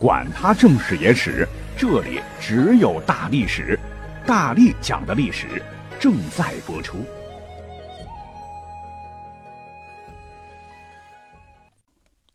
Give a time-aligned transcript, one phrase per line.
[0.00, 1.46] 管他正史野史。
[1.76, 3.78] 这里只有大历史，
[4.24, 5.60] 大力讲的历史
[5.98, 6.98] 正在播出。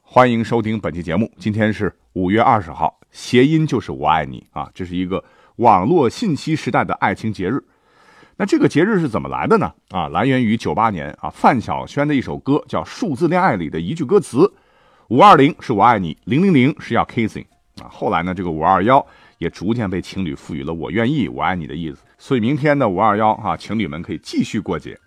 [0.02, 1.32] 欢迎收听本期节目。
[1.40, 5.24] 今天是五月二十号，谐音就是“我爱你”啊，这是一个
[5.56, 7.64] 网络信息时代的爱情节日。
[8.36, 9.74] 那这个节日是怎么来的呢？
[9.90, 14.54] 啊，来源于九八年啊范晓萱的一首歌，叫《数字恋爱》里的一句歌词
[15.08, 17.46] ：“五二零是我爱你，零零零是要 kissing
[17.82, 19.06] 啊。”后来呢，这个五二幺。
[19.40, 24.98] 也逐渐被情侣赋予了“我愿意，我爱你”的意思，所以明天的五二幺啊，情侣们可以继续过节。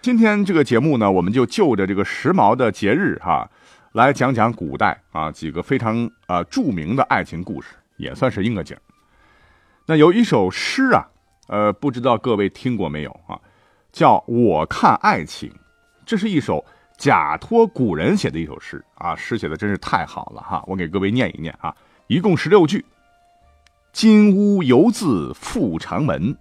[0.00, 3.46] 今天这个节目呢，我们就就着这个时髦的节日哈，
[3.92, 8.74] 来讲讲古代啊几个非常啊著名的爱情故事，也算是应个景。
[9.84, 11.06] 那有一首诗啊，
[11.48, 13.38] 呃，不知道各位听过没有啊？
[13.92, 15.50] 叫《我看爱情》，
[16.06, 16.64] 这是一首
[17.00, 20.62] 贾托古人写的一首诗啊，诗写的真是太好了哈！
[20.66, 21.74] 我给各位念一念啊，
[22.08, 22.84] 一共十六句。
[23.90, 26.36] 金屋犹自复长门，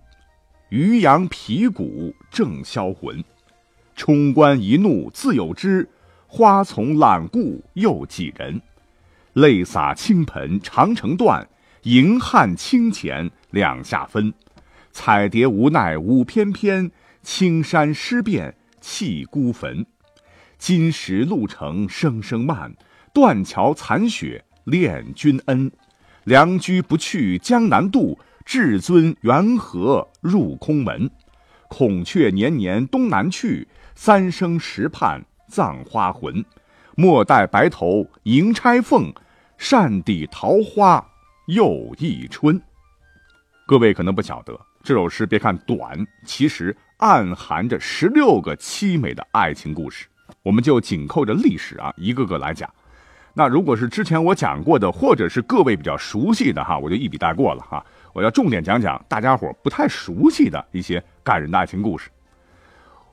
[0.67, 3.23] 渔阳鼙鼓正销魂。
[3.95, 5.87] 冲冠一怒自有之，
[6.27, 8.61] 花丛懒顾又几人？
[9.31, 11.47] 泪洒倾盆长城断，
[11.83, 14.33] 银汉清浅两下分。
[14.91, 16.91] 彩蝶无奈舞翩翩，
[17.23, 19.85] 青山湿遍泣孤坟。
[20.59, 22.75] 金石路程声声慢，
[23.13, 25.71] 断桥残雪恋君恩。
[26.25, 31.09] 良驹不去江南渡，至尊缘何入空门？
[31.69, 36.43] 孔雀年年东南去，三生石畔葬花魂。
[36.95, 39.13] 莫待白头迎钗凤，
[39.57, 41.03] 扇底桃花
[41.47, 42.61] 又一春。
[43.65, 50.05] 各位可能不晓得，这首诗别看短，其实暗含着十六个凄美的爱情故事。
[50.43, 52.69] 我们就紧扣着历史啊，一个个来讲。
[53.33, 57.85] 那如果是之前我讲过的，或者是各位比较熟悉的哈，我就一笔带过了哈。
[58.11, 62.09] 我要重点讲讲大家伙不太熟悉的一些感人的爱情故事。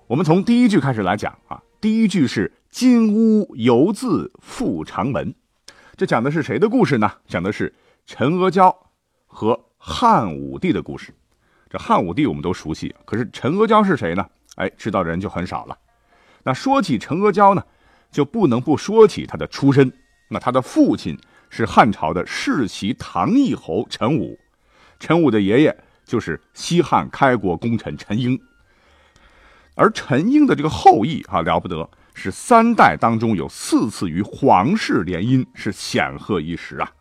[0.06, 5.34] 我们从第一句开始来讲啊，第一句是“金屋犹自复长门”，
[5.96, 7.10] 这讲的是谁的故事呢？
[7.28, 7.72] 讲的是
[8.06, 8.74] 陈阿娇
[9.26, 11.14] 和汉武帝的故事。
[11.68, 14.26] 这汉武帝我们都熟悉，可是陈阿娇是谁呢？
[14.56, 15.76] 哎，知道的人就很少了。
[16.46, 17.64] 那说起陈阿娇呢，
[18.12, 19.92] 就不能不说起她的出身。
[20.28, 21.18] 那她的父亲
[21.50, 24.38] 是汉朝的世袭唐义侯陈武，
[25.00, 28.40] 陈武的爷爷就是西汉开国功臣陈婴，
[29.74, 36.92] 而陈婴的这个后裔啊了不得，是三代当中有四次与皇室联姻，是显赫一时啊。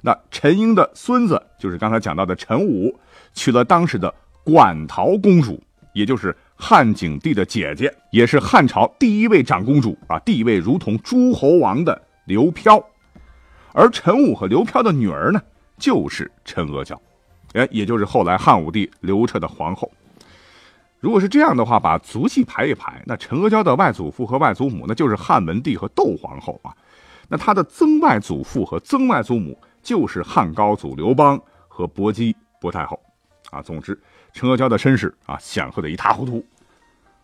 [0.00, 2.98] 那陈婴的孙子就是刚才讲到的陈武，
[3.34, 5.62] 娶了当时的馆陶公主，
[5.92, 12.02] 也就是汉景帝的姐姐，也是汉朝第一位长公主啊，地位如同诸侯王的。
[12.26, 12.78] 刘飘，
[13.72, 15.40] 而陈武和刘飘的女儿呢，
[15.78, 17.00] 就是陈阿娇，
[17.54, 19.90] 哎，也就是后来汉武帝刘彻的皇后。
[21.00, 26.76] 如果是这样的话，把族系排一排，那陈阿娇的外祖父和外祖母，那就是汉文帝和窦皇后啊。
[27.28, 33.00] 那他的曾外祖父和曾外祖母，就是汉高祖刘邦和薄姬薄太后
[33.50, 33.62] 啊。
[33.62, 33.98] 总之，
[34.38, 36.46] 陈阿娇的身世啊，显赫的一塌糊涂。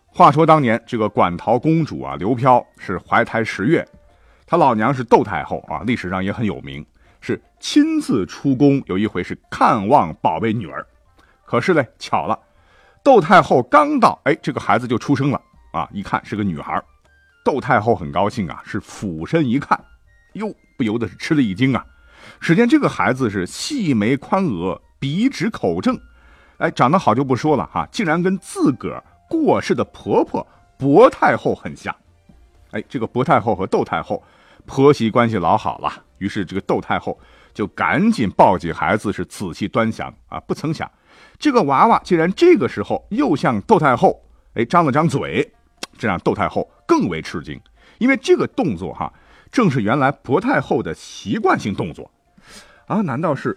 [0.07, 3.87] 话说当年这个馆陶公主啊，刘飘是怀胎十月。
[4.45, 6.85] 他老娘是窦太后啊，历史上也很有名，
[7.21, 8.83] 是亲自出宫。
[8.87, 10.85] 有一回是看望宝贝女儿，
[11.45, 12.37] 可是嘞，巧了，
[13.01, 15.87] 窦太后刚到，哎，这个孩子就出生了啊！
[15.93, 16.83] 一看是个女孩，
[17.45, 19.81] 窦太后很高兴啊，是俯身一看，
[20.33, 21.85] 哟，不由得是吃了一惊啊！
[22.41, 25.97] 只见这个孩子是细眉宽额，鼻直口正，
[26.57, 30.45] 哎，长得好就不说了哈，竟然跟自个儿过世的婆婆
[30.77, 31.95] 薄太后很像。
[32.71, 34.23] 哎，这个薄太后和窦太后。
[34.67, 37.15] 婆媳关系老好了，于是这个窦太后
[37.53, 40.39] 就赶紧抱起孩子，是仔细端详啊。
[40.39, 40.91] 不曾想，
[41.37, 44.19] 这个娃娃竟然这个时候又向窦太后
[44.55, 45.53] 哎张了张嘴，
[45.99, 47.61] 这让窦太后更为吃惊，
[47.99, 49.13] 因为这个动作哈，
[49.51, 52.09] 正是原来薄太后的习惯性动作
[52.87, 53.01] 啊。
[53.01, 53.55] 难道是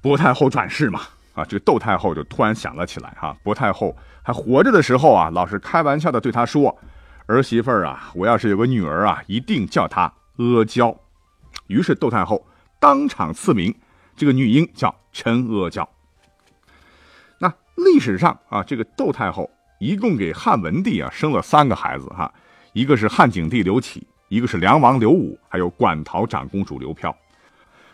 [0.00, 1.00] 薄太后转世吗？
[1.36, 3.36] 啊，这个窦太后就突然想了起来哈。
[3.44, 3.94] 薄太后
[4.24, 6.76] 还活着的时候啊，老是开玩笑的对她说。
[7.28, 10.96] 儿媳妇儿啊，我要是有个女儿啊，一定叫她阿娇。
[11.66, 12.46] 于是窦太后
[12.78, 13.74] 当场赐名，
[14.16, 15.88] 这个女婴叫陈阿娇。
[17.38, 19.50] 那历史上啊，这个窦太后
[19.80, 22.32] 一共给汉文帝啊生了三个孩子哈，
[22.72, 27.12] 一个是汉景帝刘启，一个是梁王刘武，还有馆陶长公主刘飘。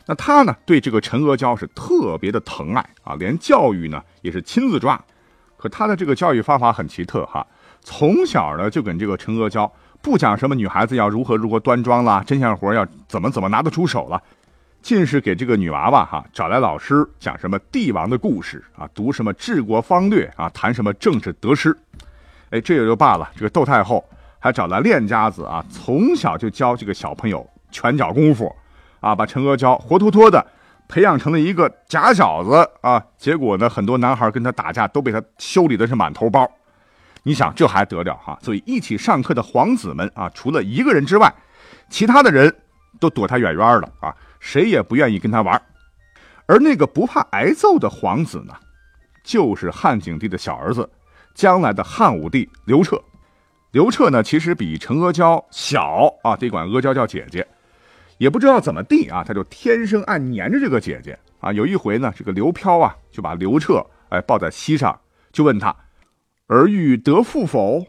[0.07, 5.01] 那他呢，对这个陈阿娇是特别的疼爱啊，连教育呢也是亲自抓。
[5.57, 7.47] 可他的这个教育方法很奇特哈，
[7.83, 14.21] 从小呢就跟这个陈阿娇不讲什么女孩子要如何如何端庄啦，针线活要怎么怎么拿得出手了，
[14.81, 21.77] 尽是给这个女娃娃哈找来老师讲什么帝王的故事啊，读什么治国方略啊，谈什么政治得失。
[22.51, 24.05] 哎，这也就罢了，这个窦太后
[24.41, 28.53] 还找来练家子啊，从小就教这个小朋友拳脚功夫。
[29.03, 30.47] 啊，把陈阿娇活脱脱的
[30.89, 33.05] 培养成了一个假小子啊！
[33.19, 36.51] 结果呢，很多男孩跟他打架都被他修理的是满头包。
[37.25, 38.39] 你想这还得了哈？
[38.43, 41.33] 所以一起上课的皇子们啊，除了一个人之外，
[41.89, 42.55] 其他的人
[43.01, 45.61] 都躲他远远的啊，谁也不愿意跟他玩。
[46.47, 48.55] 而那个不怕挨揍的皇子呢，
[49.25, 50.89] 就是汉景帝的小儿子，
[51.35, 53.01] 将来的汉武帝刘彻。
[53.71, 57.47] 刘彻呢，其实比陈阿娇小啊，得管阿娇叫姐姐。
[58.23, 61.53] 也不知道怎么地啊，他就天生爱黏着这个姐姐啊。
[61.53, 64.97] 有一回呢，这个刘飘啊就把刘彻哎抱在膝上，
[65.33, 65.75] 就问他
[66.47, 67.85] ：“儿欲得妇否？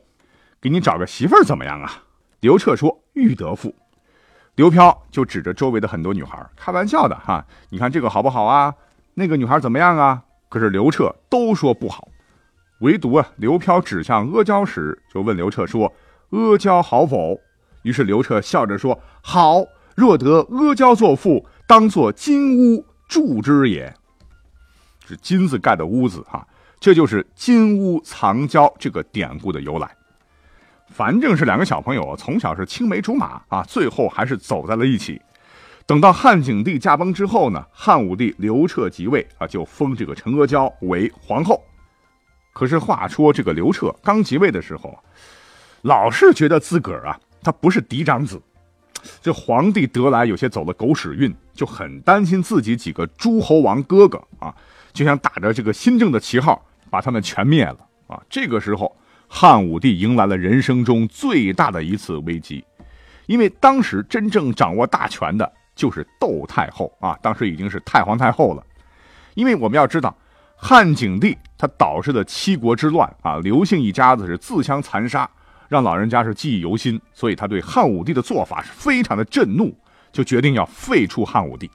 [0.59, 2.05] 给你找个媳妇儿怎么样啊？”
[2.41, 3.75] 刘彻说：“欲得妇。”
[4.57, 8.73] 刘飘就指着周围的很多女孩开玩笑的哈：“你看这个好不好啊？
[9.13, 12.07] 那个女孩怎么样啊？”可是刘彻都说不好，
[12.79, 15.93] 唯独啊刘飘指向阿娇时就问刘彻说
[16.33, 17.39] ：“阿娇好否？”
[17.83, 19.63] 于是刘彻笑着说：“好。”
[19.95, 23.93] 若得阿娇作妇，当作金屋住之也。
[25.05, 26.47] 是金子盖的屋子哈，
[26.79, 29.95] 这就是金屋藏娇这个典故的由来。
[30.87, 35.21] 反正是两个小朋友从小是青梅竹马啊，最后还是走在了一起。
[35.85, 41.61] 等到汉景帝驾崩之后呢，汉武帝刘彻即位啊，就封这个陈阿娇为皇后。
[42.53, 44.97] 可是话说这个刘彻刚即位的时候，
[45.81, 48.41] 老是觉得自个儿啊，他不是嫡长子。
[49.21, 54.53] 这皇帝得来有些走了狗屎运，就很担心自己几个诸侯王哥哥啊，
[54.93, 57.77] 就想打着这个新政的旗号把他们全灭了
[58.07, 58.21] 啊。
[58.29, 58.95] 这个时候，
[59.27, 62.63] 汉武帝迎来了人生中最大的一次危机，
[63.25, 68.63] 因为当时真正掌握大权的就是窦太后啊，当时已经是太皇太后了。
[69.35, 70.15] 因为我们要知道，
[70.55, 75.29] 汉景帝他导致的七国之乱啊，刘姓一家子是自相残杀。
[75.67, 79.75] 让老人家是记忆犹新，所以他对汉武帝的做法是非常的震怒，
[80.11, 81.69] 就决定要废除汉武帝。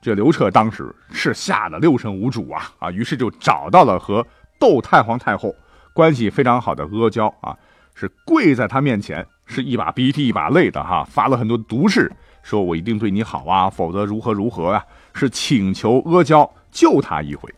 [0.00, 2.90] 这刘彻当时是吓得六神无主啊啊！
[2.90, 4.26] 于是就找到了和
[4.58, 5.54] 窦太皇太后
[5.92, 7.54] 关系非常好的阿娇啊，
[7.94, 12.10] 是跪在他面前，是一把鼻涕一把泪的哈，发了很多毒誓，
[12.42, 14.82] 说我一定对你好啊，否则如何如何呀？
[15.12, 17.52] 是请求阿娇救他一回。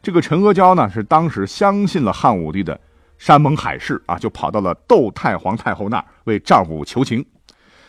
[0.00, 2.80] 这个陈阿娇呢，是当时相信了汉武帝的。
[3.20, 7.22] 山盟海誓啊，就跑到了窦太皇太后那儿为丈夫求情。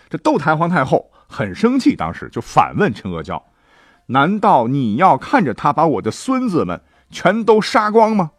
[0.10, 3.42] 这窦太皇太后很生气，当时就反问陈阿娇
[4.08, 8.32] ：“难道你要看着他把我的孙子们全都杀光吗？”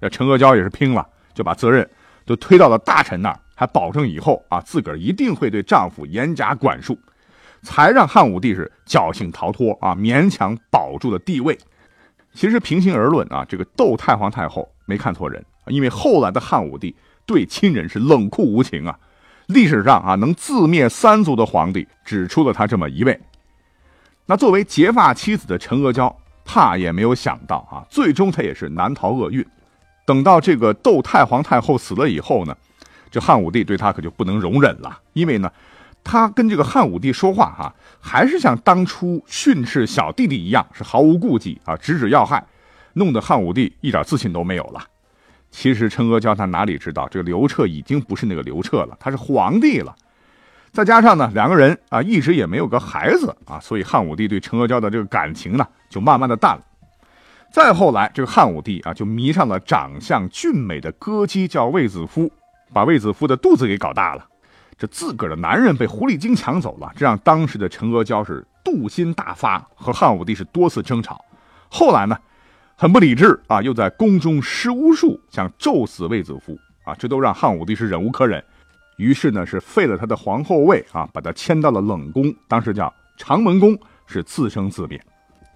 [0.00, 1.86] 这陈阿娇也是拼了，就把责任
[2.24, 6.98] 都推到了大臣那儿，还保证以后啊自个儿一定会对丈夫严加管束，
[7.60, 11.58] 才让汉武帝是侥幸逃脱啊，勉强保住了地位。
[12.32, 15.44] 其实平心而论啊，这个窦太皇太后没看错人。
[15.66, 18.98] 因为后来的汉武帝对亲人是冷酷无情啊，
[19.46, 23.20] 历史上啊能自灭三族的皇帝只出了他这么一位。
[24.26, 29.44] 那作为结发妻子的陈阿娇，怕也没有想到啊，最终她也是难逃厄运。
[30.04, 32.56] 等到这个窦太皇太后死了以后呢，
[33.10, 35.50] 这汉武帝对她可就不能容忍了，因为呢，
[36.02, 42.44] 他跟这个汉武帝说话哈，还是像当初训斥小弟弟一样，是毫无顾忌啊，直指要害，
[42.94, 44.84] 弄得汉武帝一点自信都没有了。
[45.52, 49.94] 其实陈阿娇他哪里知道，这个刘彻已经不是那个刘彻了，他是皇帝了。
[50.72, 56.62] 再加上呢，两个人啊一直也没有个孩子啊，所以汉武帝对陈阿娇的这个感情呢就慢慢的淡了。
[57.52, 62.32] 再后来，这个汉武帝啊就迷上了长相俊美的歌姬叫卫子夫，
[62.72, 64.26] 把卫子夫的肚子给搞大了。
[64.78, 71.22] 这自个儿的男人被狐狸精抢走了，这让当时的陈阿娇是妒心大发，和汉武帝是多次争吵。
[71.68, 72.18] 后来呢？
[72.82, 73.62] 很不理智啊！
[73.62, 76.92] 又在宫中施巫术，想咒死卫子夫啊！
[76.96, 78.44] 这都让汉武帝是忍无可忍，
[78.96, 85.00] 于是呢是废了他的皇后位啊，把他迁到了冷宫，当时叫长门宫，是自生自灭。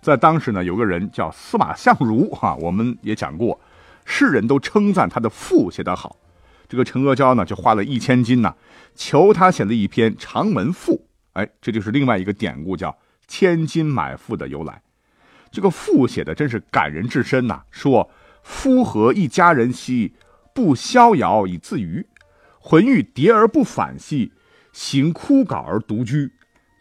[0.01, 3.61] 在当时呢，有个人叫司马相如哈，我们也讲过，
[4.05, 6.17] 世人都称赞他的赋写得好。
[6.69, 8.55] 这个陈阿娇呢，就花了一千金呢，
[8.95, 11.05] 求他写了一篇长门赋。
[11.33, 14.81] 哎，这就是另外一个典故，叫千金买赋的由来。
[15.57, 18.11] 这个赋写的真是感人至深呐，说
[18.43, 20.13] 夫和一家人兮，
[20.55, 22.05] 不逍遥以自娱；
[22.61, 24.31] 浑欲蝶而不返兮，
[24.75, 26.31] 行枯槁而独居。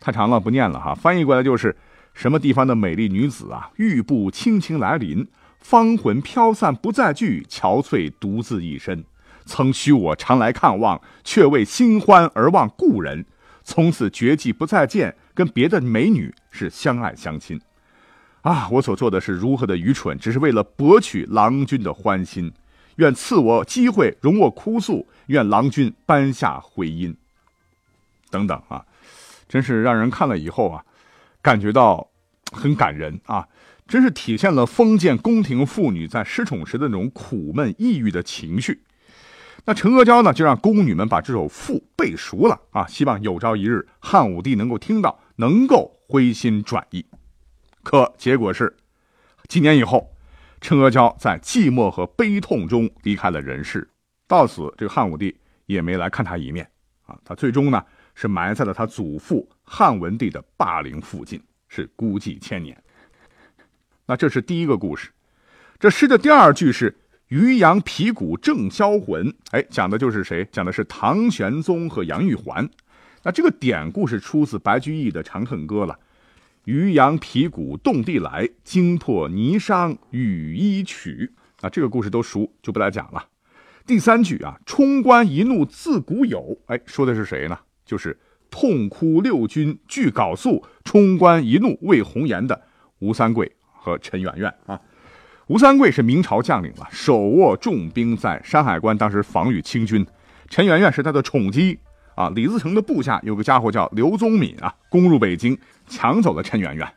[0.01, 0.93] 太长了，不念了哈。
[0.93, 1.73] 翻译过来就是：
[2.13, 5.25] 什么地方的美丽女子啊，玉步轻轻来临，
[5.59, 9.05] 芳魂飘散不再聚，憔悴独自一身。
[9.45, 13.25] 曾许我常来看望，却为新欢而忘故人。
[13.63, 17.57] 从此绝迹不再见，跟别的美女是相爱相亲。
[18.45, 22.53] 啊，我所做的是如何的愚蠢，只是为了博取郎君的欢心。
[22.97, 25.07] 愿赐我机会，容我哭诉。
[25.25, 27.17] 愿郎君颁下回音。
[28.29, 28.85] 等等啊。
[29.49, 30.85] 真是让人看了以后啊，
[31.41, 32.07] 感觉到
[32.51, 33.47] 很感人啊！
[33.87, 38.83] 真是体现了封建宫廷妇女在失宠时的那种苦闷、抑郁的情绪。
[39.65, 47.05] 那陈阿娇呢，就让宫女们把这首赋背熟了啊，希望有朝一日汉武帝能够听到，能够回心转意。
[47.85, 48.75] 可结果是，
[49.47, 50.11] 几年以后，
[50.59, 53.87] 陈阿娇在寂寞和悲痛中离开了人世。
[54.27, 55.37] 到此，这个汉武帝
[55.67, 56.67] 也没来看她一面
[57.05, 57.15] 啊。
[57.23, 57.85] 他最终呢？
[58.17, 61.37] 是埋在了他祖父汉文帝的霸陵附近，
[61.67, 62.81] 是孤寂千年。
[64.05, 65.11] 那这是第一个故事。
[65.77, 70.47] 这诗的第二句是“渔阳鼙鼓正销魂”，哎，讲的就是谁？
[70.49, 72.69] 讲的是唐玄宗和杨玉环。
[73.21, 75.99] 那这个典故是出自白居易的《长恨歌》了
[76.65, 81.31] ，“渔阳鼙鼓动地来，惊破霓裳羽衣曲”。
[81.61, 83.25] 啊这个故事都熟，就不来讲了。
[83.87, 87.57] 第三句啊，“冲冠一怒自古有”，哎，说的是谁呢？
[87.85, 88.19] 就是
[88.49, 92.63] 痛哭六军俱缟素，冲冠一怒为红颜的
[92.99, 94.79] 吴三桂和陈圆圆啊。
[95.47, 100.05] 吴三桂是明朝将领了，手握重兵在山海关，当时防御清军。
[100.49, 101.79] 陈圆圆是他的宠姬
[102.15, 102.31] 啊。
[102.35, 105.57] 李自成的部下有个家伙叫刘宗敏啊，攻入北京，
[105.87, 106.87] 抢走了陈圆圆。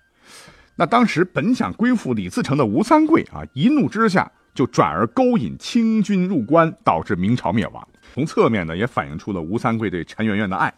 [0.76, 7.86] 那当时本想归附李自成的吴三桂啊，一怒之下就转而勾引清军入关，导致明朝灭亡。
[8.14, 10.72] 从侧面呢，也反映出了吴三桂对陈圆圆的爱，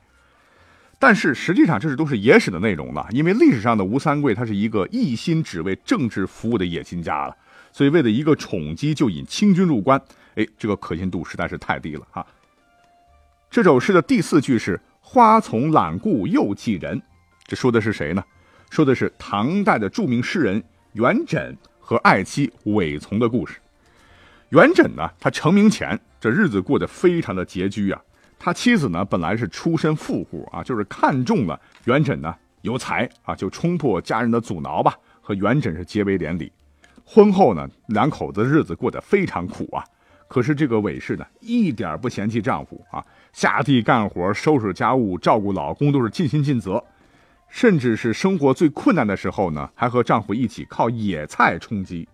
[0.99, 7.37] 但是实际上这是都是野史的内容了，因为历史上的吴三桂他是一个一心只为政治服务的野心家了，
[7.70, 10.00] 所以为了一个宠姬就引清军入关，
[10.35, 12.26] 哎，这个可信度实在是太低了哈。
[13.50, 17.02] 这首诗的第四句是“花丛懒顾又寄人”，
[17.49, 18.23] 这说的是谁呢？
[18.71, 23.59] 说的是唐代的著名诗人元稹和爱妻韦丛的故事。
[24.50, 25.99] 元稹呢，他成名前。
[26.21, 28.00] 这日子过得非常的拮据啊！
[28.38, 36.52] 他妻子呢，本来是出身富户啊，就是看中了元稹呢有才啊，就冲破家人的阻挠吧，和元稹是结为连理。
[37.04, 39.83] 婚后呢，两口子日子过得非常苦啊。
[40.31, 46.81] 可是这个韦氏呢，一点不嫌弃丈夫啊，下地干活、收拾家务、照顾老公都是尽心尽责，
[47.49, 52.09] 甚至是生活最困难的时候呢，还和丈夫一起靠野菜充饥。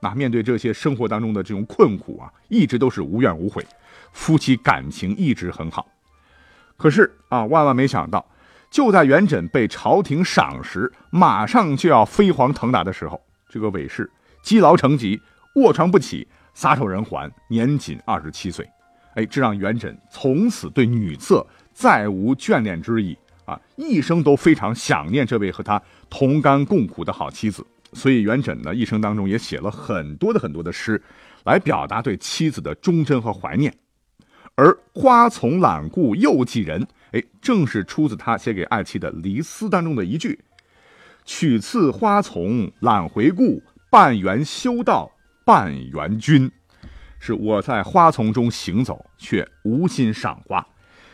[0.00, 3.62] 那面对这些生活当中的这种困苦啊，一直都是无怨无悔，
[4.12, 5.86] 夫妻感情一直很好。
[6.78, 8.26] 可是啊，万万没想到，
[8.70, 14.10] 就在元稹被朝廷赏识，马上就要飞黄腾达的时候，这个韦氏
[14.42, 15.20] 积劳成疾，
[15.56, 18.68] 卧床不起，撒手人寰，年仅二十七岁。
[19.14, 27.66] 哎，这让元稹从此对女色再无眷恋之意啊，一生都非常想念这位和他同甘共苦的好妻子。
[27.92, 31.02] 所以元稹呢，一生当中也写了很多的很多的诗，
[31.44, 33.74] 来表达对妻子的忠贞和怀念。
[34.54, 40.38] 而“花丛懒顾又寄人”，哎，正是出自他写给爱妻的离思当中的一句
[41.26, 45.10] ：“取次花丛懒回顾，半缘修道
[45.44, 46.50] 半缘君。”
[47.18, 50.66] 是我在花丛中行走，却无心赏花，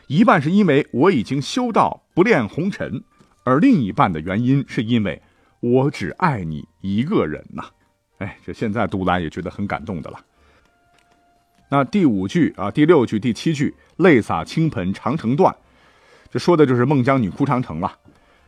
[0.06, 3.04] 一半是因为我已经修道不恋红尘，
[3.44, 5.22] 而另一半的原因是因为。
[5.60, 7.64] 我只爱你一个人呐，
[8.18, 10.20] 哎，这现在读来也觉得很感动的了。
[11.68, 15.52] 那第五句啊，第六句、第七句“泪洒倾盆长城断”，
[16.30, 17.98] 这说的就是孟姜女哭长城了。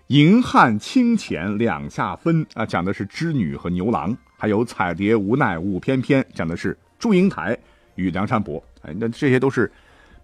[0.07, 7.57] 银汉清浅两下分啊，讲的是织女和牛郎；还有彩蝶无奈舞翩翩，讲的是祝英台
[7.97, 8.65] 与梁山伯。
[8.81, 9.71] 哎，那这些都是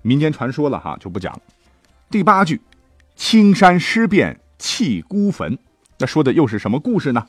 [0.01, 1.41] 民间传说了哈，就不讲了。
[2.11, 2.59] 第八句
[3.15, 5.59] “青山湿变弃孤坟”。
[5.99, 7.27] 那说的又是什么故事呢？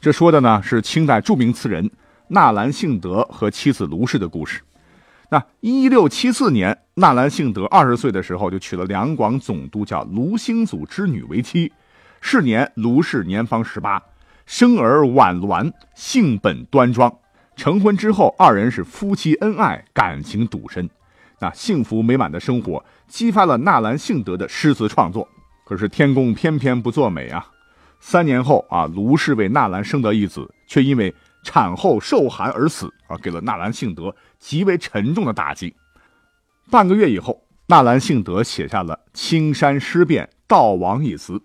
[0.00, 1.88] 这说的呢是清代著名词人
[2.26, 4.60] 纳兰性德和妻子卢氏的故事。
[5.30, 11.72] 那一六七四年，纳兰性德二十岁的时候，就娶了两广总督叫卢兴祖之女为妻。
[12.20, 14.02] 是年，卢氏年方十八，
[14.46, 17.12] 生儿婉鸾，性本端庄。
[17.56, 20.88] 成婚之后，二人是夫妻恩爱，感情笃深。
[21.40, 25.28] 那幸福美满的生活，激发了纳兰性德的诗词创作。
[25.64, 27.44] 可是天公偏偏不作美啊！
[27.98, 31.12] 三年后啊，卢氏为纳兰生得一子，却因为
[31.42, 35.74] 产后受寒而死啊，给了纳兰性德极为沉重的打击。
[36.70, 41.42] 半个月以后，纳兰性德写下了《青山诗变悼亡》一词：“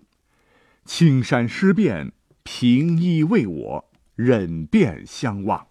[0.86, 2.12] 青山诗变，
[2.44, 5.68] 平衣为我，忍便相望。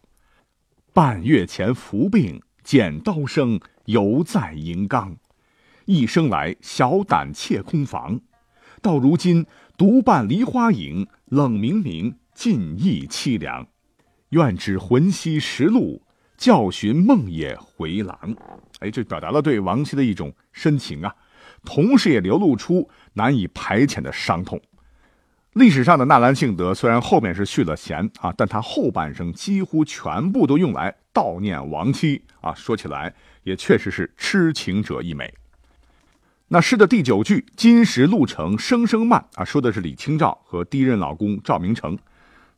[0.93, 5.17] 半月前服病，剪刀声犹在银缸。
[5.85, 8.21] 一生来小胆怯空房，
[8.81, 9.45] 到如今
[9.77, 13.67] 独伴梨花影，冷明明，尽意凄凉。
[14.29, 16.01] 愿指魂兮实路，
[16.37, 18.17] 教寻梦也回廊。”
[18.79, 21.13] 哎，这表达了对亡妻的一种深情啊，
[21.65, 24.61] 同时也流露出难以排遣的伤痛。
[25.53, 32.53] 历史上的纳兰性德虽然后面是续了弦啊，但他后半生几乎全部都用来悼念亡妻啊。
[32.53, 35.33] 说起来也确实是痴情者一枚。
[36.47, 41.97] 那诗的第九句“金石路程声声慢”啊，说的是李清照和第一任老公赵明诚，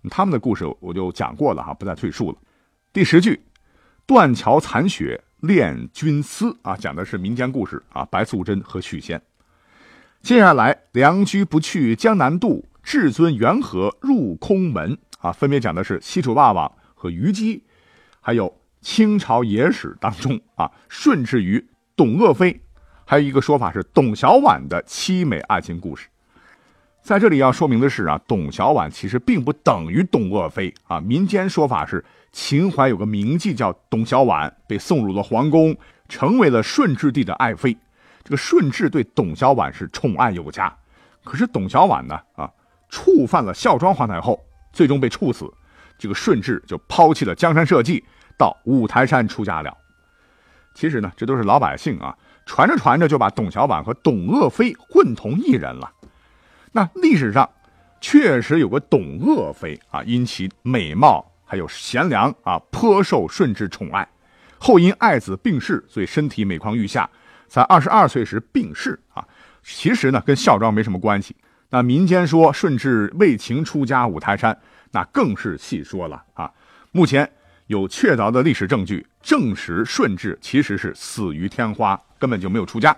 [0.10, 2.38] 他们的故事我就讲过了哈，不再赘述了。
[2.92, 3.42] 第十句
[4.06, 5.24] “断桥残雪”。
[5.44, 9.22] 恋君思啊，讲的是民间故事啊，白素贞和许仙。
[10.22, 17.64] 接下来，良驹不去江南渡，至尊缘何入空门啊，分别讲的是西楚霸王和虞姬，
[18.20, 22.62] 还有清朝野史当中啊，顺治与董鄂妃，
[23.06, 26.08] 还有一个说法是董小宛的凄美爱情故事。
[27.02, 31.00] 在这里要说明的是啊，董小宛其实并不等于董鄂妃啊。
[31.00, 35.76] 民间说法是秦淮有个名妓叫董小宛，被送入了皇宫，
[36.08, 37.78] 成为了顺治帝的爱妃。
[38.24, 40.74] 这个顺治对董小宛是宠爱有加，
[41.26, 42.50] 可是董小宛呢啊，
[42.94, 44.40] 触犯了孝庄皇太后，
[44.72, 45.52] 最终被处死。
[45.98, 48.04] 这个顺治就抛弃了江山社稷，
[48.38, 49.76] 到五台山出家了。
[50.76, 55.92] 其实呢，这都是老百姓啊，传着传着就把董小宛和董鄂妃混同一人了。
[56.72, 57.50] 那历史上
[58.00, 64.08] 确实有个董鄂妃啊，因其美貌还有贤良啊，颇受顺治宠爱。
[64.60, 67.10] 后因爱子病逝，所以身体每况愈下，
[67.48, 69.28] 在二十二岁时病逝啊。
[69.64, 71.36] 其实呢，跟孝庄没什么关系。
[71.74, 74.56] 那民间说顺治为情出家五台山，
[74.92, 76.52] 那更是细说了啊。
[76.92, 77.28] 目前
[77.66, 82.96] 有确凿的历史证据证实顺治其实是死于天花，根本就没有出家。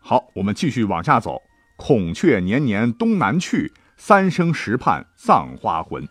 [0.00, 1.40] 好，我们继续往下走。
[1.76, 6.04] 孔雀年年东南去，三生石畔葬花魂。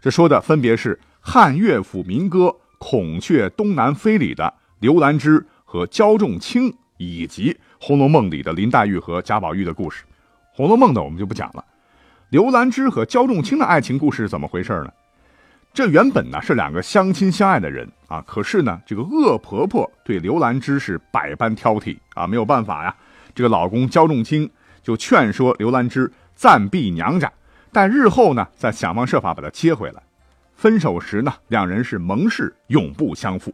[0.00, 2.46] 这说的分别是汉乐府民歌
[2.78, 10.02] 《孔雀东南飞》里的刘兰芝和焦仲卿，以及《红楼梦》里的林黛玉和贾宝玉的故事。
[10.56, 11.64] 《红楼梦》的我们就不讲了。
[12.28, 14.92] 刘兰芝和焦仲卿的爱情故事是怎么回事呢？
[15.72, 22.94] 这原本呢是两个相亲相爱的人啊，可是呢这个恶婆婆对刘兰芝是百般挑剔啊，没有办法呀，
[23.34, 24.48] 这个老公焦仲卿。
[24.80, 27.32] 就劝说刘兰芝暂避娘家，
[27.72, 30.02] 但日后呢，再想方设法把她接回来。
[30.54, 33.52] 分手时呢，两人是盟誓永不相负。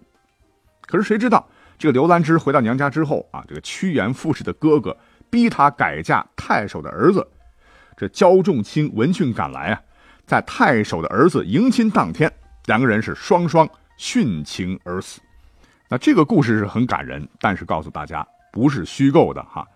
[0.83, 4.95] 可是谁知道，这个刘兰芝回到娘家之后啊，这个趋炎附势的哥哥
[5.31, 7.27] 逼他改嫁太守的儿子。
[7.97, 9.81] 这焦仲卿闻讯赶来啊，
[10.27, 12.33] 在太守的儿子迎亲当天，
[12.67, 15.21] 两个人是双双殉情而死。
[15.89, 19.67] 那这个故事是很感人，但是告诉大家不是虚构的哈。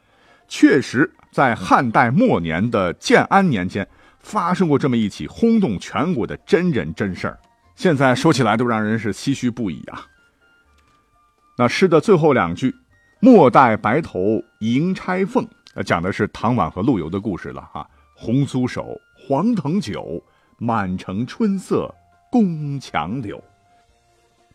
[0.46, 3.86] 确实，在汉代末年的建安年间，
[4.20, 7.38] 发生过这么一起轰动全国的真人真事儿。
[7.74, 10.06] 现在说起来都让人是唏嘘不已啊。
[11.58, 12.74] 那诗的最后两句
[13.24, 15.48] “莫待白头迎钗凤”，
[15.86, 17.88] 讲的是唐婉和陆游的故事了哈。
[18.14, 20.22] 红酥手，黄藤酒，
[20.58, 21.90] 满城春色
[22.30, 23.42] 宫墙柳。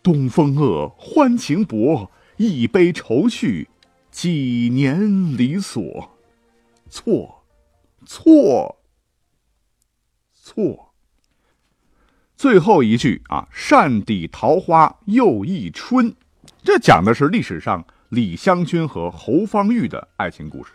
[0.04, 3.68] 东风恶，欢情薄，一杯愁绪。
[4.12, 5.02] 几年
[5.36, 6.08] 离索，
[6.92, 7.44] 错，
[8.06, 8.78] 错，
[10.36, 10.94] 错。
[12.36, 16.14] 最后一句啊，扇底桃花又一春，
[16.62, 20.72] 这讲的是历史上李香君和侯方域的爱情故事。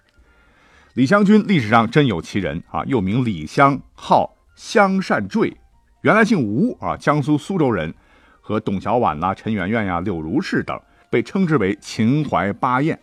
[0.95, 5.57] 李香君历史上真有其人啊，又名李香，号香善坠，
[6.03, 7.93] 原来姓吴啊，江苏苏州人，
[8.41, 12.97] 和董小宛呐、陈圆圆呀、柳如是等被称之为秦淮八艳。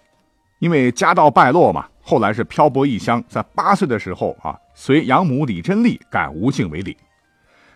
[0.60, 6.96] 因为家道败落嘛，后来是漂泊异乡，在八岁的时候啊，随养母李贞丽改吴姓为李。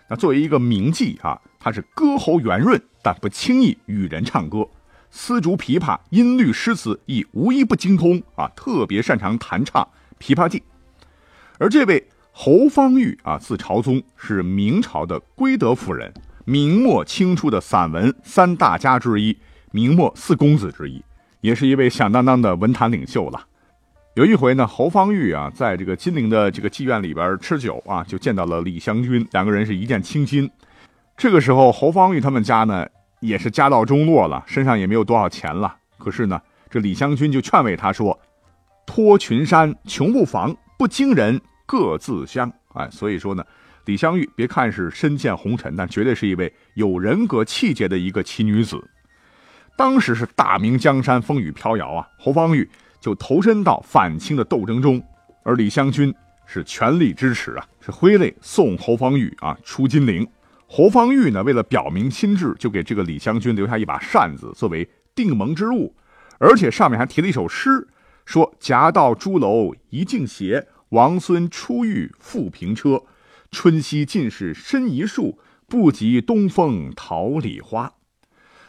[0.08, 4.66] 那作为一个名妓啊，她是歌喉圆润，但不轻易与人唱歌。
[5.18, 9.82] 丝竹琵琶音律诗词亦无一不精通啊，特别擅长弹唱
[10.22, 10.60] 《琵琶记》。
[11.58, 19.38] 而这位侯方域啊，字朝宗，是明朝的归德夫人，明末清初的散文三大家之一，
[19.72, 21.02] 明末四公子之一。
[21.40, 23.48] 也是一位响当当的文坛领袖了。
[24.16, 30.52] 有一回呢，侯方域啊，在这个金陵的这个妓院里边吃酒啊，就见到了李香君，两个人是一见倾心。
[31.16, 32.86] 这个时候，侯方域他们家呢，
[33.20, 35.76] 也是家道中落了，身上也没有多少钱了。
[35.98, 38.20] 可是呢，这李香君就劝慰他说
[38.86, 43.46] ：“脱群山，穷不妨；不惊人，各自香。”哎，所以说呢，
[43.86, 48.84] 李香玉别看是身陷红尘，但绝对是一位有人格气节的一个奇女子。
[49.78, 52.70] 当时是大明江山风雨飘摇啊，侯方域。
[53.02, 55.00] 就投身到反清的斗争中，
[55.44, 56.12] 而李香君
[56.48, 60.28] 是全力支持啊，是挥泪送侯方域啊出金陵。
[60.68, 65.96] 侯方域呢，为了表明心志，就给这个李香君留下一把扇子作为定盟之物，
[66.40, 67.88] 而且上面还提了一首诗，
[68.26, 73.04] 说：“夹道朱楼一径斜，王孙出狱复平车。
[73.52, 77.94] 春夕尽是深一树，不及东风桃李花。”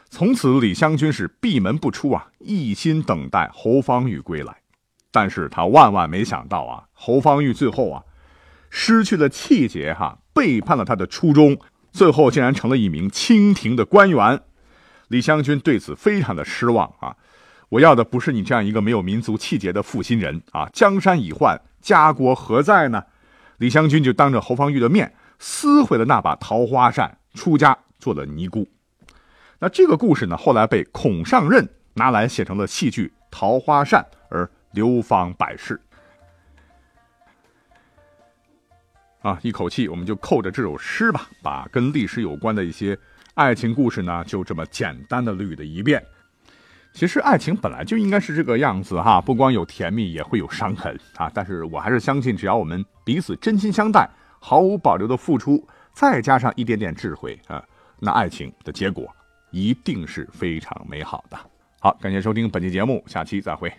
[0.09, 4.61] 从此，李香君是闭门不出啊，一心等待侯方域归来。
[5.11, 8.03] 但是他万万没想到啊，侯方域最后啊，
[8.69, 11.57] 失去了气节哈，背叛了他的初衷，
[11.97, 14.39] 最后竟然成了一名清廷的官员。
[15.07, 17.15] 李香君对此非常的失望啊！
[17.69, 20.69] 我要的不是你这样一个没有民族气节的负心人啊！
[20.71, 23.01] 江山已换，家国何在呢？
[23.57, 28.69] 李香君就当着侯方域的面撕毁了那把桃花扇，出家做了尼姑。
[29.57, 35.81] 那这个故事呢，后来被孔尚任拿来写成了戏剧《桃花扇》，而流芳百世。
[39.21, 42.97] 啊，一口气我们就扣着这首诗吧，把跟历史有关的一些
[43.33, 46.03] 爱情故事呢，就这么简单的捋了一遍。
[46.93, 51.29] 其实爱情本来就应该是这个样子哈，不光有甜蜜，也会有伤痕啊。
[51.33, 57.63] 但是我还是相信，只要我们彼此真心相待，毫无保留的付出，再加上一点点智慧啊，
[57.99, 59.07] 那爱情的结果。
[59.49, 61.37] 一定是非常美好的。
[61.79, 63.71] 好，感谢收听本期节目，下期再会。